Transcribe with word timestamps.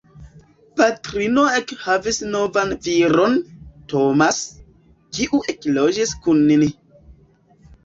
Patrino 0.79 1.43
ekhavis 1.57 2.19
novan 2.37 2.73
viron, 2.87 3.37
Tomas, 3.95 4.41
kiu 5.19 5.45
ekloĝis 5.57 6.19
kun 6.27 6.45
ni. 6.65 6.73